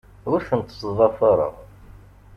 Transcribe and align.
Ur 0.31 0.39
tent-ttḍafareɣ. 0.49 1.55